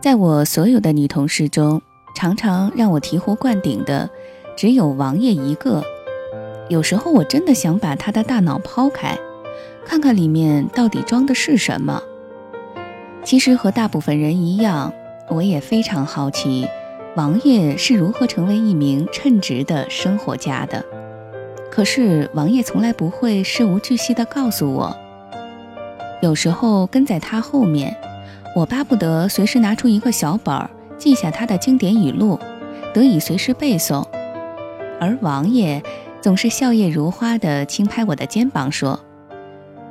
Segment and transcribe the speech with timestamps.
[0.00, 1.82] 在我所有的女同事中，
[2.14, 4.08] 常常让我醍醐灌顶的，
[4.56, 5.82] 只有王爷一个。
[6.68, 9.18] 有时候我真的想把他的大脑抛开，
[9.84, 12.00] 看看里面到底装的是什么。
[13.22, 14.92] 其实和大部分人一样，
[15.28, 16.66] 我也非常好奇，
[17.16, 20.84] 王爷是如何成为一名称职的生活家的。
[21.70, 24.96] 可是王爷从来不会事无巨细地告诉我。
[26.20, 27.96] 有时候跟在他后面。
[28.56, 30.68] 我巴不得随时拿出一个小本儿，
[30.98, 32.36] 记下他的经典语录，
[32.92, 34.04] 得以随时背诵。
[34.98, 35.80] 而王爷
[36.20, 38.98] 总是笑靥如花地轻拍我的肩膀，说：“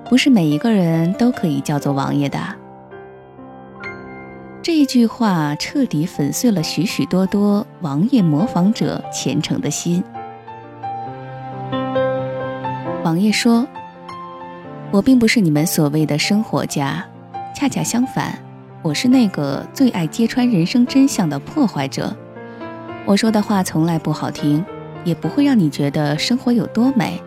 [0.09, 2.37] 不是每一个人都可以叫做王爷的。”
[4.69, 10.03] 这一句话彻底粉碎了许许多多王爷模仿者虔诚的心。
[13.03, 13.67] 王爷说
[14.93, 17.03] ：“我并不是你们所谓的生活家，
[17.55, 18.37] 恰恰相反。”
[18.83, 22.15] 我是那个最爱揭穿人生真相的破坏者。
[23.07, 24.63] 我说的话从来不好听，
[25.03, 27.19] 也不会让你觉得生活有多美。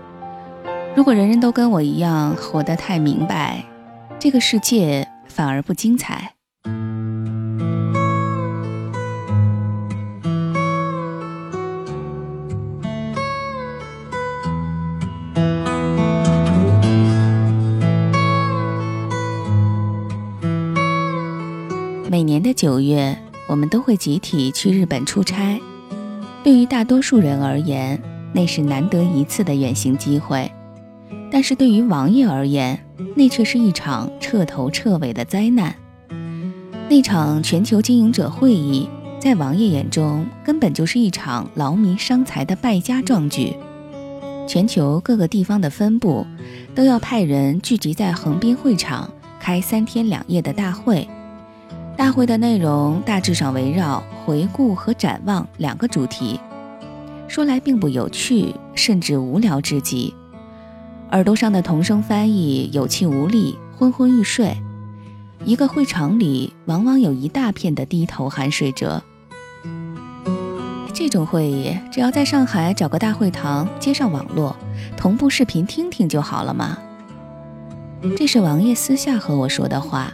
[0.95, 3.65] 如果人人都跟我一样活得太明白，
[4.21, 6.35] 这个世界反而不精彩。
[22.33, 23.15] 年的九月，
[23.47, 25.61] 我们都会集体去日本出差。
[26.43, 28.03] 对于大多数人而言，
[28.33, 30.51] 那是难得一次的远行机会；
[31.31, 32.83] 但是对于王爷而言，
[33.15, 35.75] 那却是一场彻头彻尾的灾难。
[36.89, 38.89] 那场全球经营者会议，
[39.21, 43.55] 在王爷眼中，根本就是一场劳民伤财的败家壮举。
[44.49, 46.27] 全球各个地方的分部，
[46.75, 51.07] 都要派人聚集在横滨会场，开三天两夜的大会。
[52.03, 56.41] 大会的内容大致上围绕回顾和展望两个主题，
[57.29, 60.13] 说来并不有趣，甚至无聊至极。
[61.13, 64.53] 耳朵上的同声翻译有气无力，昏昏欲睡。
[65.45, 69.01] 一个会场里往往有一大片的低头酣睡者。
[70.93, 74.57] 这种会议只要在上海找个大会堂，接上网络，
[74.97, 76.77] 同步视频听听就好了嘛。
[78.17, 80.13] 这是王爷私下和我说的话。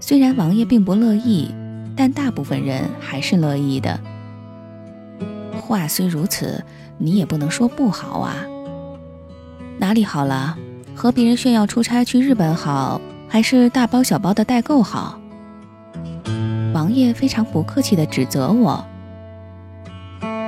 [0.00, 1.54] 虽然王爷并不乐意，
[1.94, 4.00] 但大部分人还是乐意的。
[5.60, 6.64] 话虽如此，
[6.98, 8.34] 你也不能说不好啊。
[9.78, 10.56] 哪里好了？
[10.96, 15.18] 和别人炫耀出差去日本好，还是大包小包的代购好？
[16.74, 18.84] 王爷非常不客气地指责我。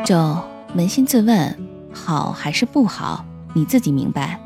[0.05, 0.37] 就，
[0.77, 1.57] 扪心自问，
[1.93, 3.25] 好还是不好？
[3.55, 4.39] 你自己明白。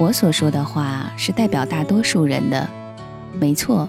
[0.00, 2.68] 我所说的话是代表大多数人的，
[3.38, 3.88] 没错。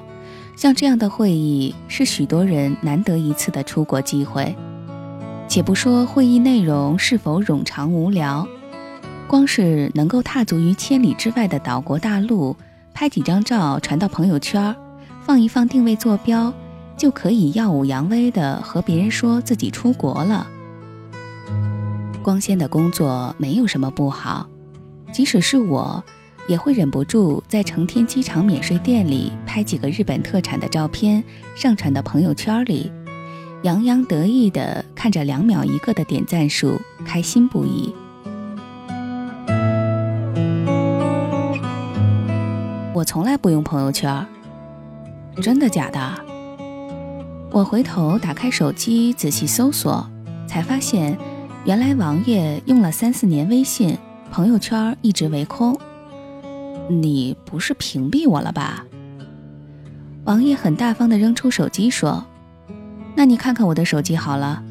[0.56, 4.56] 像这样的会议是许多人难得一次的出国机会。
[5.48, 8.48] 且不说会议内容是否冗长无聊，
[9.28, 12.56] 光是能够踏足于千里之外的岛国大陆，
[12.94, 14.76] 拍几张照传到朋友圈，
[15.22, 16.54] 放一放定位坐标，
[16.98, 20.48] 就可以耀武扬威的和别人说自己出国了。
[22.24, 24.48] 光鲜的工作没有什么不好。
[25.12, 26.04] 即使是我，
[26.48, 31.24] 也会忍不住在成田机场免税店里拍几个日本特产的照片，
[31.56, 32.92] 上传到朋友圈里，
[33.64, 37.94] 洋洋得意地看着两秒一个的点赞数，开心不已。
[42.94, 44.26] 我从来不用朋友圈，
[45.42, 46.00] 真的假的？
[47.52, 50.08] 我回头打开手机仔细搜索，
[50.48, 51.18] 才发现，
[51.66, 53.98] 原来王爷用了三四年微信。
[54.32, 55.78] 朋友圈一直为空，
[56.90, 58.86] 你不是屏蔽我了吧？
[60.26, 62.26] 王爷很大方地扔出手机说
[63.16, 64.64] ：“那你看看我的手机好了。”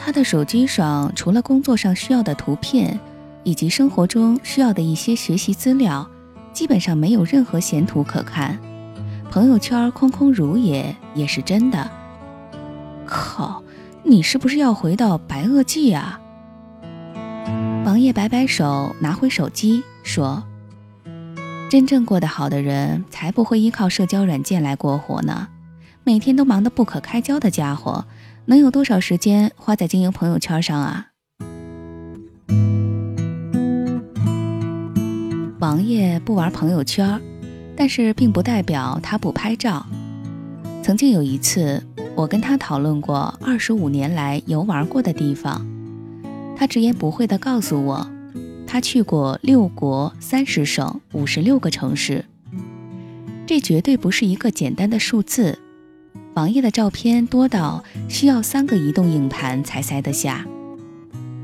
[0.00, 3.00] 他的手机上除了工作上需要的图片，
[3.42, 6.08] 以及生活中需要的一些学习资料，
[6.52, 8.58] 基本上没有任何闲图可看。
[9.30, 11.90] 朋友圈空空如也也是真的。
[13.06, 13.62] 靠，
[14.04, 16.20] 你是不是要回到白垩纪啊？
[17.84, 20.44] 王爷摆摆手，拿回手机，说
[21.74, 25.48] ：“真正过得好的人，才不会依靠社交软件来过活呢。
[26.04, 28.04] 每天都忙得不可开交的家伙，
[28.44, 31.08] 能有多少时间花在经营朋友圈上啊？”
[35.58, 37.20] 王爷不玩朋友圈，
[37.76, 39.84] 但是并不代表他不拍照。
[40.80, 41.82] 曾经有一次，
[42.14, 45.66] 我跟他讨论过二十五年来游玩过的地方，
[46.56, 48.08] 他直言不讳地告诉我，
[48.74, 52.24] 他去过六国三十省五十六个城市。
[53.46, 55.60] 这绝对不是一个简单的数字。
[56.34, 60.44] 王爷的照片多到需要三个移动硬盘才塞得下，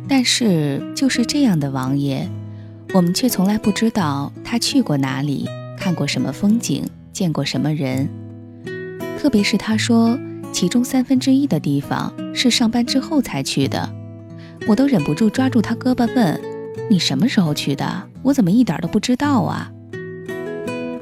[0.08, 2.28] 但是就是这样的王爷，
[2.92, 5.48] 我们却从来不知道他去过哪里，
[5.78, 8.08] 看过什么风景，见过什么人。
[9.20, 10.18] 特别是他说
[10.50, 13.88] 其中三分之一的地方是上班之后才去的，
[14.66, 16.40] 我都忍不住抓住他胳膊问
[16.88, 18.08] ：“你什么时候去的？
[18.22, 19.70] 我怎么一点都不知道啊？”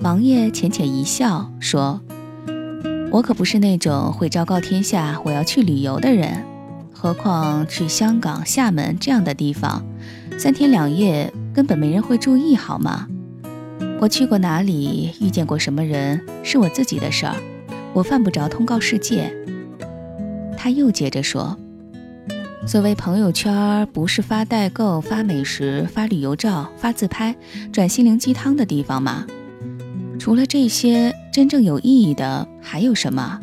[0.02, 2.00] 王爷浅浅一笑说。
[3.10, 6.44] 我可不是那种会昭告天下我要去旅游的人，
[6.92, 9.82] 何况去香港、厦门这样的地方，
[10.38, 13.08] 三天两夜根本没人会注意，好吗？
[13.98, 17.34] 我去过哪里，遇见过什么人，是我自己的事儿，
[17.94, 19.34] 我犯不着通告世界。
[20.54, 21.56] 他又接着说
[22.66, 27.34] ：“所谓朋友圈，不是发代购、发美食、发旅游照、发自拍、
[27.72, 29.26] 转心灵鸡汤的地方吗？
[30.18, 33.40] 除了这些。”真正有意义的还有什么？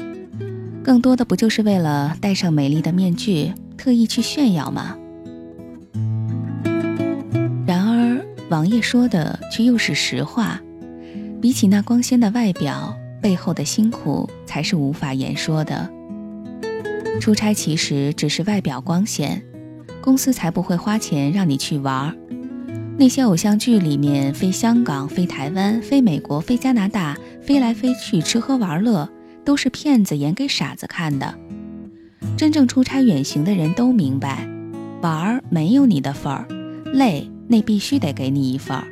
[0.83, 4.97] 更多的不就是为了戴上美丽的面具，特意去炫耀吗？
[7.65, 10.59] 然而，王爷说的却又是实话。
[11.41, 15.89] 比起那光鲜的外表，背后的辛苦才是无法言说的。
[17.19, 19.41] 出差其实只是外表光鲜，
[20.01, 22.15] 公司才不会花钱让你去玩儿。
[22.97, 27.17] 那些偶像剧里面飞香港、飞台湾、飞美国、飞加拿大。
[27.41, 29.07] 飞来飞去，吃喝玩乐，
[29.43, 31.35] 都是骗子演给傻子看的。
[32.35, 34.49] 真正出差远行的人都明白，
[35.01, 36.47] 玩儿没有你的份儿，
[36.91, 38.87] 累那必须得给你一份儿。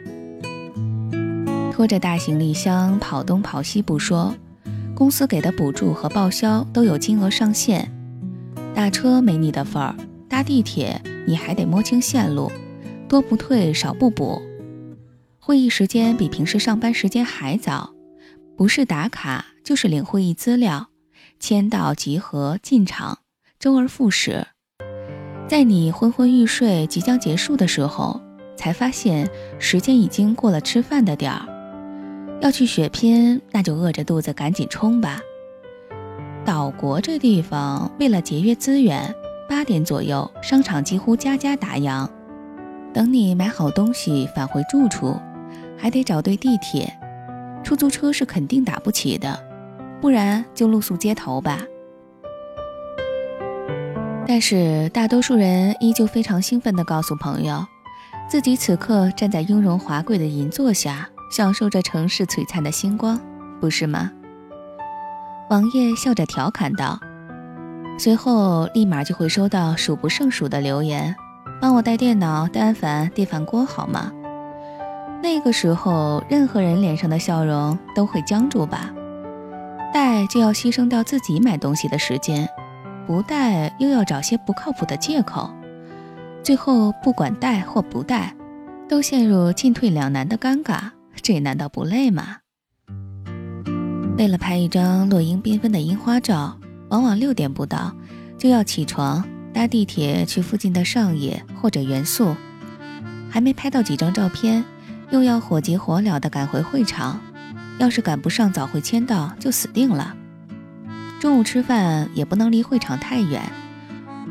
[1.71, 4.35] 拖着大行李箱跑东跑西不说，
[4.93, 7.91] 公司给的补助和报销都有金额上限。
[8.75, 9.95] 打车没你的份儿，
[10.27, 12.51] 搭地铁你还得摸清线路，
[13.07, 14.41] 多不退少不补。
[15.39, 17.93] 会议时间比平时上班时间还早。
[18.55, 20.87] 不是打卡，就是领会议资料，
[21.39, 23.19] 签到、集合、进场，
[23.59, 24.45] 周而复始。
[25.47, 28.21] 在你昏昏欲睡、即将结束的时候，
[28.55, 29.27] 才发现
[29.59, 32.39] 时间已经过了吃饭的点儿。
[32.41, 35.19] 要去血拼，那就饿着肚子赶紧冲吧。
[36.45, 39.13] 岛国这地方，为了节约资源，
[39.47, 42.07] 八点左右商场几乎家家打烊。
[42.93, 45.17] 等你买好东西返回住处，
[45.77, 46.93] 还得找对地铁。
[47.63, 49.41] 出租车是肯定打不起的，
[50.01, 51.61] 不然就露宿街头吧。
[54.27, 57.65] 但是大多数人依旧非常兴奋地告诉朋友，
[58.27, 63.19] 自己此刻站在雍容华贵的银座下，享受着城市璀璨的星光，
[63.61, 64.11] 不是吗？
[65.53, 66.99] 王爷笑着调侃道，
[67.99, 71.15] 随后立马就会收到数不胜数的留言
[71.61, 74.11] ：“帮我带电脑、单反、电饭锅好吗？”
[75.21, 78.89] 那个时候，任何人脸上的笑容都会僵住吧？
[79.93, 82.49] 带就要牺牲掉自己买东西的时间，
[83.05, 85.51] 不带又要找些不靠谱的借口，
[86.41, 88.35] 最后不管带或不带，
[88.89, 90.79] 都陷入进退两难的尴尬，
[91.21, 92.37] 这难道不累吗？
[94.15, 96.57] 为了拍一张落英缤纷的樱花照，
[96.89, 97.95] 往往六点不到
[98.37, 102.35] 就要起床，搭地铁去附近的上野或者元素，
[103.29, 104.63] 还没拍到几张照片。
[105.09, 107.21] 又要火急火燎地赶回会场，
[107.77, 110.15] 要是赶不上早会签到，就死定了。
[111.19, 113.51] 中午吃饭也不能离会场太远，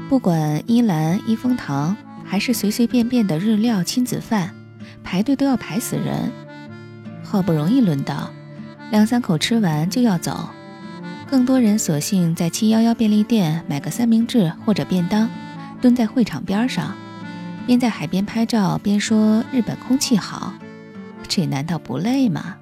[0.08, 4.54] 不管一兰、一风堂，还是随随便便的日料亲子饭，
[5.04, 6.32] 排队都要排死人。
[7.22, 8.30] 好不容易轮到，
[8.92, 10.50] 两三口吃完就要走，
[11.26, 15.30] 更多人索性在七幺幺便利店买个三明治或者便当，
[15.80, 16.94] 蹲在会场边上，
[17.66, 20.52] 边在海边拍照边说日本空气好。
[21.26, 22.56] 这难道不累吗？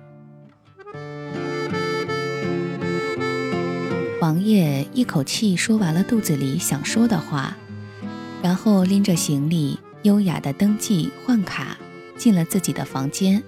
[4.20, 7.56] 王爷一口气说完了肚子里想说的话，
[8.40, 11.76] 然后拎着行李，优雅的登记换卡，
[12.16, 13.42] 进了自己的房间。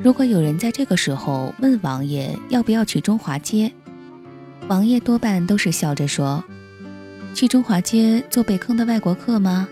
[0.00, 3.72] 如果有人在这个时候问王爷要不要去中华街，
[4.68, 6.44] 王爷多半都是笑着说
[7.34, 9.68] ：“去中华街做被坑的外国客吗？”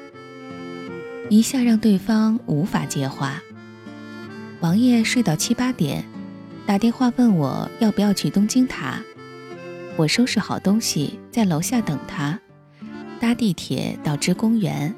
[1.30, 3.40] 一下让对方无法接话。
[4.61, 6.04] 王爷睡到七八点，
[6.66, 9.00] 打电话问我要不要去东京塔。
[9.97, 12.38] 我收拾好东西在楼下等他，
[13.21, 14.95] 搭地铁到芝公园。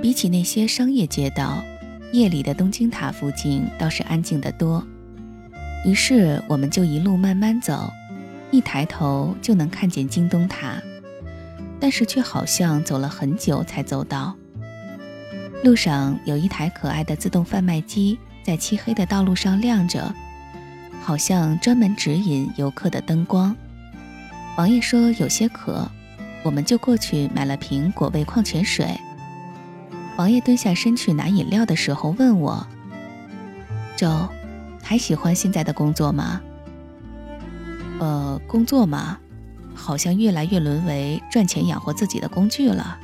[0.00, 1.62] 比起那些商业街道，
[2.12, 4.84] 夜里的东京塔附近倒是安静得多。
[5.84, 7.90] 于是我们就一路慢慢走，
[8.50, 10.74] 一抬头就能看见京东塔，
[11.78, 14.36] 但是却好像走了很久才走到。
[15.62, 20.12] 路上有一台可爱的自动贩卖机在漆黑的道路上亮着，
[21.02, 23.54] 好像专门指引游客的灯光。
[24.56, 25.88] 王爷说有些渴，
[26.42, 28.86] 我们就过去买了瓶果味矿泉水。
[30.20, 32.66] 王爷蹲下身去拿饮料的时候问我
[33.96, 34.28] ：“周。”
[34.84, 36.42] 还喜欢现在的工作吗？
[38.00, 39.18] 呃，工作嘛，
[39.74, 42.98] 好像越来越沦为赚钱养活自己的工具了。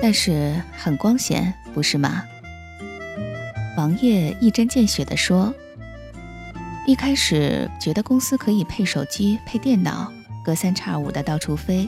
[0.00, 2.22] 但是很光鲜，不是吗？
[3.76, 5.52] 王爷一针见血地说
[6.88, 10.10] ：“一开始觉得公司可以配手机、配电脑，
[10.42, 11.86] 隔三差五的到处飞。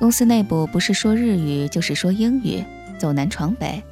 [0.00, 2.64] 公司内部不是说日语就是说英语，
[2.98, 3.84] 走南闯北，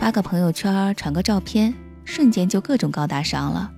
[0.00, 1.72] 发个朋友圈，传个照片。”
[2.04, 3.70] 瞬间就各种高大上了，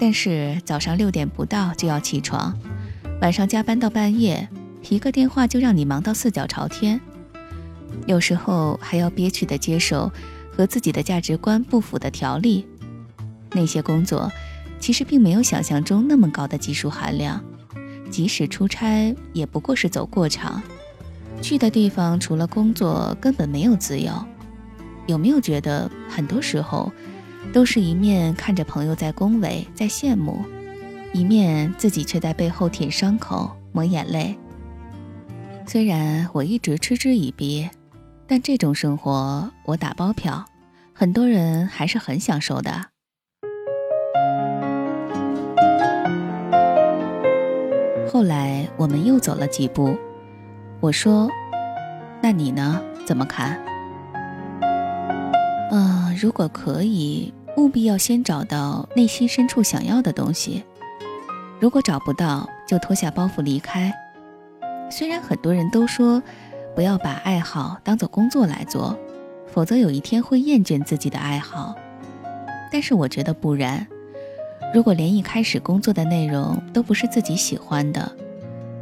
[0.00, 2.56] 但是早上六点不到就要起床，
[3.20, 4.48] 晚上加班到半夜，
[4.88, 7.00] 一个电话就让你忙到四脚朝天，
[8.06, 10.10] 有时候还要憋屈的接受
[10.52, 12.66] 和自己的价值观不符的条例。
[13.52, 14.30] 那些工作
[14.80, 17.44] 其实并没有想象中那么高的技术含量，
[18.10, 20.62] 即使出差也不过是走过场，
[21.40, 24.12] 去的地方除了工作根本没有自由。
[25.06, 26.92] 有没有觉得很多时候？
[27.50, 30.44] 都是一面看着朋友在恭维、在羡慕，
[31.14, 34.36] 一面自己却在背后舔伤口、抹眼泪。
[35.66, 37.66] 虽然我一直嗤之以鼻，
[38.26, 40.44] 但这种生活我打包票，
[40.92, 42.88] 很多人还是很享受的。
[48.10, 49.96] 后来我们又走了几步，
[50.80, 51.28] 我说
[52.22, 52.80] ：“那你呢？
[53.06, 53.58] 怎么看？”
[55.70, 57.32] 嗯，如果可以。
[57.56, 60.62] 务必要先找到内心深处想要的东西，
[61.58, 63.92] 如果找不到，就脱下包袱离开。
[64.88, 66.22] 虽然很多人都说
[66.76, 68.96] 不要把爱好当做工作来做，
[69.48, 71.74] 否则有一天会厌倦自己的爱好，
[72.70, 73.84] 但是我觉得不然。
[74.74, 78.12] 如果连一开始工作的内容都不是自己喜欢的，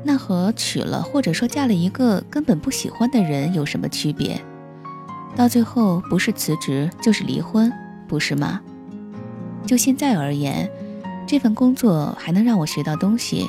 [0.03, 4.41] 那和娶了或者说嫁了一个根本不喜欢的人有什么区别？
[5.35, 7.73] 到最后不是辞职就是离婚。
[8.09, 8.61] 不是吗？
[9.67, 10.71] 就现在而言，
[11.27, 13.45] 这份工作还能让我学到东西。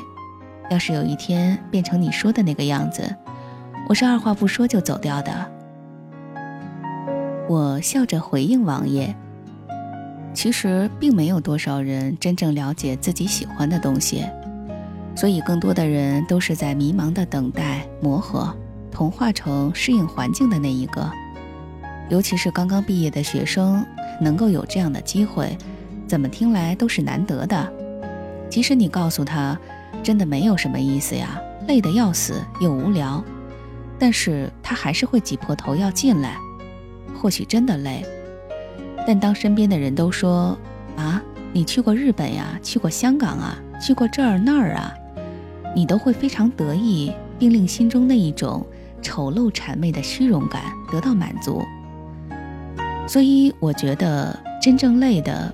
[0.72, 3.16] 要是有一天变成你说的那个样子，
[3.88, 5.52] 我是二话不说就走掉的。
[7.48, 9.16] 我笑着回应王爷
[10.38, 14.24] ：“其实并没有多少人真正了解自己喜欢的东西，
[15.16, 18.56] 所以更多的人都是在迷茫的等待、磨合，
[18.92, 21.12] 同化成适应环境的那一个。
[22.08, 23.84] 尤其是刚刚毕业的学生。”
[24.20, 25.56] 能够有这样的机会，
[26.08, 27.72] 怎么听来都是难得的。
[28.50, 29.56] 即使你告诉他，
[30.02, 33.24] 真的没有什么意思呀，累得要死又无聊，
[34.00, 36.36] 但是他还是会挤破头要进来。
[37.16, 38.04] 或许真的累，
[39.08, 40.58] 但当身边的人都说
[40.98, 41.24] 啊，
[41.54, 44.94] 你去过日本呀，去过香港啊，去过这儿那儿啊，
[45.74, 48.68] 你都会非常得意，并令心中那一种
[49.02, 50.62] 丑陋谄媚的虚荣感
[50.92, 51.64] 得到满足。
[53.08, 55.54] 所以我觉得真正累的，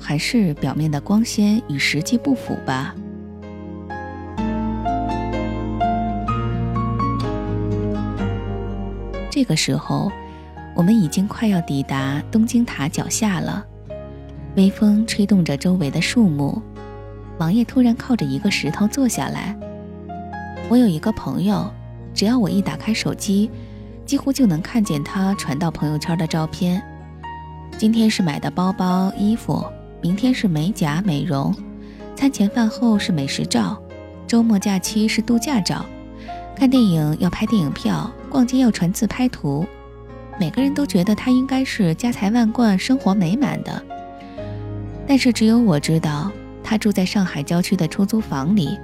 [0.00, 2.94] 还是表面的光鲜与实际不符吧。
[9.30, 10.10] 这个时候，
[10.74, 13.64] 我们已经快要抵达东京塔脚下了。
[14.56, 16.60] 微风吹动着周围的树木，
[17.38, 19.56] 王爷突然靠着一个石头坐下来。
[20.68, 21.70] 我有一个朋友，
[22.12, 23.50] 只要我一打开手机，
[24.06, 26.82] 几乎就能看见他传到朋友圈的照片。
[27.76, 29.64] 今天是买的包包、衣服，
[30.00, 31.54] 明天是美甲、美容，
[32.14, 33.80] 餐前饭后是美食照，
[34.26, 35.84] 周末假期是度假照，
[36.56, 39.66] 看电影要拍电影票，逛街要传自拍图。
[40.38, 43.82] 每个人都觉得他应该是家财万贯、生活美满的，
[45.06, 46.30] 但是只有我知道，
[46.62, 48.78] 他住在上海郊区的出租房里，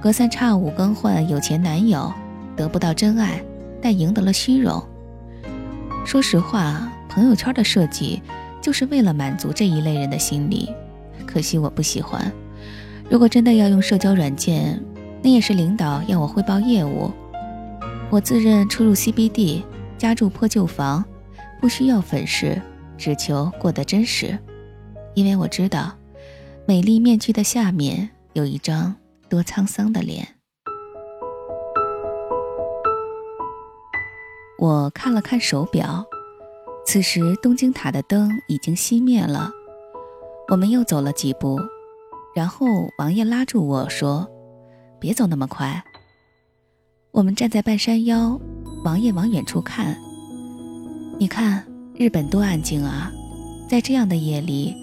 [0.00, 2.12] 隔三差五更换有钱男友，
[2.56, 3.42] 得不到真爱，
[3.80, 4.82] 但赢得了虚荣。
[6.04, 6.88] 说实话。
[7.14, 8.22] 朋友圈的设计
[8.58, 10.70] 就是为了满足这一类人的心理，
[11.26, 12.32] 可惜我不喜欢。
[13.10, 14.82] 如果真的要用社交软件，
[15.22, 17.10] 那也是领导要我汇报业务。
[18.08, 19.62] 我自认出入 CBD，
[20.02, 21.04] 家住破旧房，
[21.60, 22.60] 不需要粉饰，
[22.98, 24.36] 只求过得真实。
[25.14, 25.92] 因为我知道，
[26.66, 28.96] 美丽面具的下面有一张
[29.28, 30.26] 多沧桑的脸。
[34.58, 36.04] 我看了看手表。
[36.84, 39.52] 此时，东京塔的灯已经熄灭了。
[40.48, 41.60] 我们又走了几步，
[42.34, 42.66] 然后
[42.98, 44.28] 王爷拉住我说
[44.98, 45.84] ：“别走那么快。”
[47.12, 48.40] 我们站在半山腰，
[48.84, 49.94] 王爷往远处看。
[51.18, 51.62] 你看，
[51.94, 53.12] 日本多安静啊！
[53.68, 54.74] 在这样的夜里，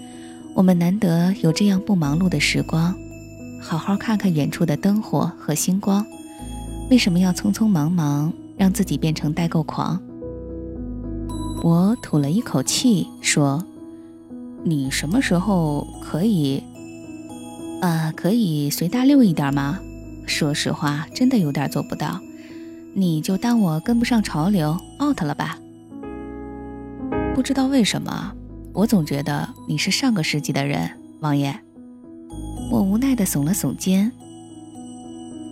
[0.54, 2.94] 我们难得有这样不忙碌的时光，
[3.60, 6.06] 好好看看远处的灯火和星光。
[6.88, 10.00] 为什么要匆匆忙忙，让自己变成代购狂？
[11.64, 13.66] 我吐了一口气，说
[14.62, 16.62] ：“你什么时候可以？
[17.80, 19.80] 啊，可以随大溜一点吗？”
[20.30, 22.20] 说实话，真的有点做不到，
[22.94, 25.58] 你就当我跟不上潮流，out 了吧。
[27.34, 28.32] 不知道为什么，
[28.72, 31.58] 我总觉得你是上个世纪的人，王爷。
[32.70, 34.10] 我无奈地耸了耸肩。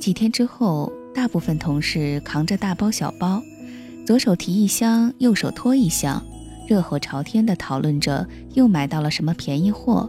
[0.01, 3.43] 几天之后，大部分同事扛着大包小包，
[4.07, 6.25] 左手提一箱，右手拖一箱，
[6.69, 10.09] 热火朝天地讨论着又买到了什么便宜货，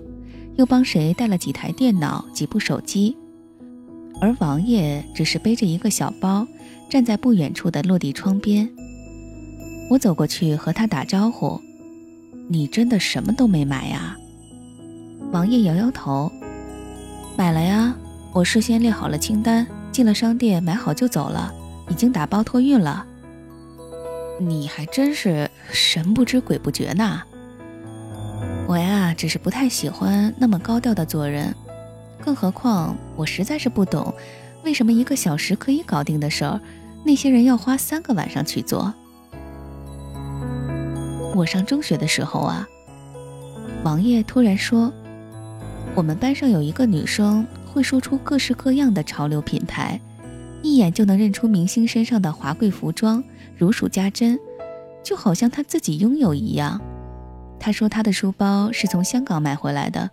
[0.58, 3.18] 又帮谁带了几台电脑、几部手机。
[4.22, 6.46] 而王爷只是背着一个小包，
[6.90, 8.70] 站在不远处的落地窗边。
[9.90, 11.60] 我走过去和他打招呼
[12.50, 14.18] ：“你真的什么都没买呀？”
[15.32, 16.32] 王爷摇摇头
[17.38, 17.96] ：“买了呀，
[18.34, 21.54] 我事先列好了清单，进了商店买好就走了，
[21.90, 23.06] 已经打包托运了。”
[24.42, 27.22] 你还真是神不知鬼不觉呢。
[28.68, 31.54] 我呀，只是不太喜欢那么高调的做人。
[32.22, 34.14] 更何况，我实在是不懂，
[34.64, 36.62] 为什么一个小时可以搞定的事儿，
[37.04, 38.94] 那些人要花三个晚上去做。
[41.36, 42.66] 我上中学的时候啊，
[43.84, 44.94] 王爷突然说，
[45.96, 50.00] 我们班上有一个女生会说出各式各样的潮流品牌，
[50.62, 53.22] 一眼就能认出明星身上的华贵服装，
[53.58, 54.40] 如数家珍，
[55.04, 56.80] 就好像她自己拥有一样。
[57.60, 60.10] 她说她的书包是从香港买回来的，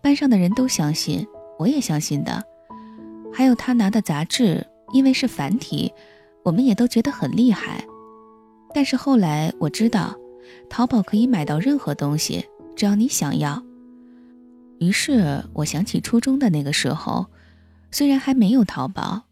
[0.00, 1.26] 班上的人都相信。
[1.58, 2.42] 我也相信的，
[3.32, 5.92] 还有他拿的杂志，因为是繁体，
[6.42, 7.84] 我们也都觉得很厉害。
[8.74, 10.14] 但是后来我知道，
[10.68, 13.62] 淘宝可以买到任何东西，只要你想要。
[14.78, 17.26] 于是我想起初中的那个时候，
[17.90, 19.22] 虽然还没有淘宝，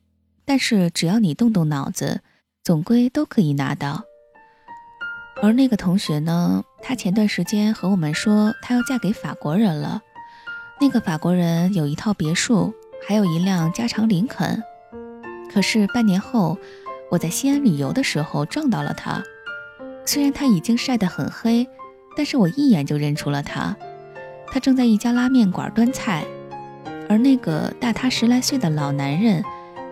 [0.46, 2.22] 但是只要你动动脑子，
[2.62, 4.03] 总归都可以拿到。
[5.42, 10.01] 而那个同学呢，他前段时间和我们说，他要嫁给法国人了。
[10.81, 12.75] 那个法国人有一套别墅，
[13.07, 14.63] 还有一辆加长林肯。
[15.53, 16.59] 可是半年后，
[17.11, 19.23] 我在西安旅游的时候撞到了他。
[20.05, 21.67] 虽然他已经晒得很黑，
[22.17, 23.75] 但是我一眼就认出了他。
[24.49, 26.25] 他正在一家拉面馆端菜，
[27.09, 29.43] 而那个大他十来岁的老男人，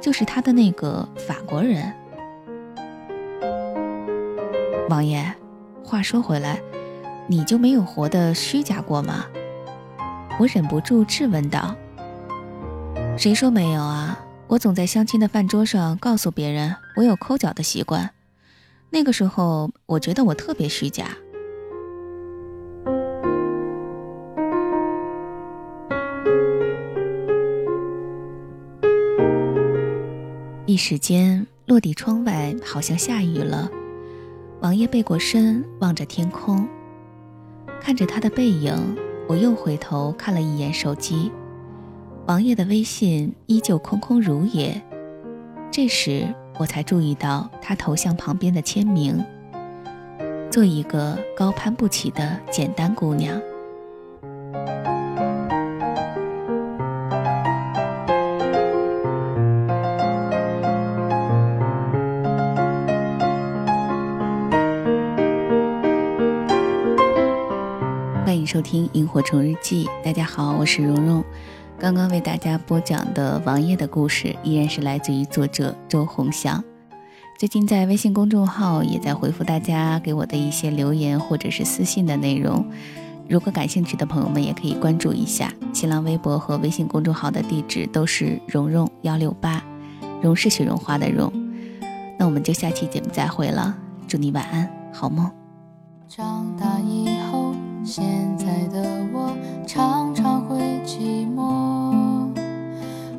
[0.00, 1.92] 就是他的那个法国人。
[4.88, 5.32] 王爷，
[5.82, 6.60] 话说回来，
[7.28, 9.26] 你就没有活得虚假过吗？
[10.42, 11.76] 我忍不住质问道
[13.16, 14.18] ：“谁说没有啊？
[14.48, 18.10] 我总在相亲的饭桌上告诉别人我有抠脚的习惯。
[18.90, 21.10] 那个时候，我觉得我特别虚假。”
[30.66, 33.70] 一时间，落地窗外好像下雨了。
[34.60, 36.66] 王爷背过身，望着天空，
[37.80, 38.74] 看着他的背影。
[39.28, 41.30] 我又回头看了一眼手机，
[42.26, 44.82] 王爷的微信依旧空空如也。
[45.70, 46.26] 这时
[46.58, 49.24] 我才注意到他头像旁边的签名
[50.50, 53.40] ：“做一个高攀不起的简单姑娘。”
[68.62, 71.22] 听萤火虫日记，大家好，我是蓉蓉。
[71.78, 76.62] 刚刚为大家播讲的王爷的故事，依然是来自于作者周鸿祥。
[77.36, 82.64] 最近在微信公众号也在回复大家给我的一些留言或者是私信的内容。
[83.28, 89.62] 如果感兴趣的朋友们，也可以关注一下新浪微博和微信公众号的地址都是蓉蓉幺六八，
[90.22, 91.32] 蓉是雪绒花的蓉。
[92.16, 95.28] 那我们就下期节目再会了，祝你晚安，好梦。
[96.08, 97.21] 长大以后。
[97.84, 98.04] 现
[98.38, 101.40] 在的我常常会寂寞，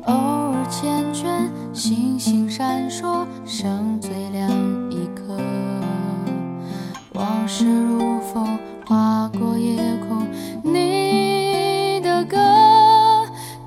[0.06, 4.50] 偶尔缱绻，星星闪烁，剩最亮
[4.90, 5.38] 一颗。
[7.12, 9.76] 往事如风，划过夜
[10.08, 10.26] 空，
[10.62, 12.36] 你的歌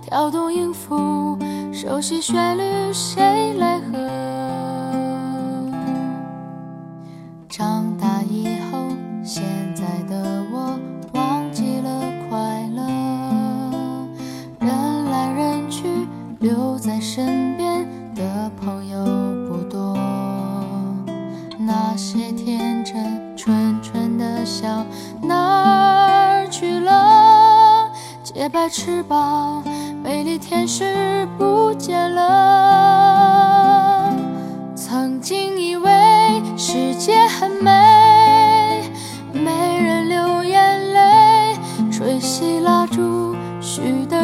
[0.02, 1.38] 跳动音符，
[1.72, 4.37] 熟悉旋律，谁来和？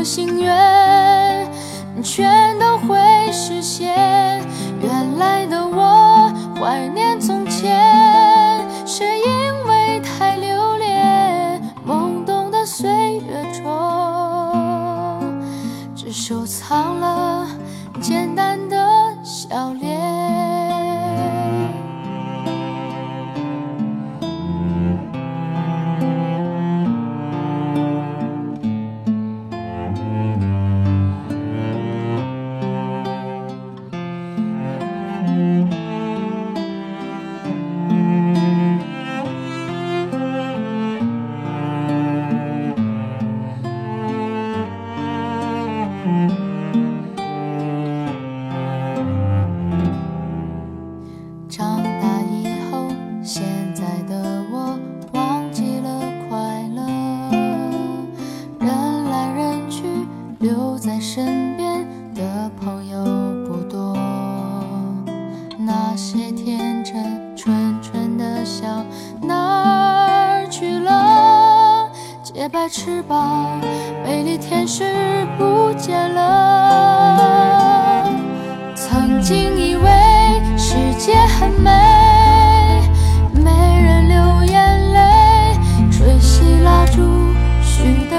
[0.04, 1.50] 心愿
[2.04, 2.98] 全都会
[3.32, 3.92] 实现。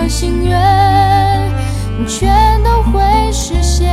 [0.08, 0.58] 心愿
[2.06, 3.00] 全都会
[3.32, 3.86] 实现。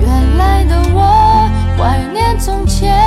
[0.00, 2.97] 原来的我怀念从前。